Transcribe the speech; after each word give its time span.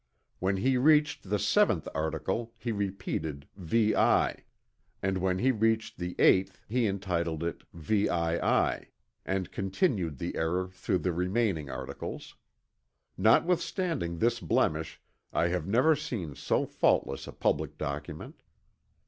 When 0.39 0.57
he 0.57 0.77
reached 0.77 1.29
the 1.29 1.37
seventh 1.37 1.87
article 1.93 2.55
he 2.57 2.71
repeated 2.71 3.47
VI. 3.55 4.45
and 4.99 5.19
when 5.19 5.37
he 5.37 5.51
reached 5.51 5.99
the 5.99 6.15
eighth 6.17 6.65
he 6.67 6.87
entitled 6.87 7.43
it 7.43 7.61
VII. 7.71 8.09
and 8.09 9.51
continued 9.51 10.17
the 10.17 10.35
error 10.37 10.69
through 10.69 10.97
the 10.97 11.13
remaining 11.13 11.69
articles. 11.69 12.35
Notwithstanding 13.15 14.17
this 14.17 14.39
blemish 14.39 14.99
I 15.31 15.49
have 15.49 15.67
never 15.67 15.95
seen 15.95 16.33
so 16.33 16.65
faultless 16.65 17.27
a 17.27 17.31
public 17.31 17.77
document. 17.77 18.41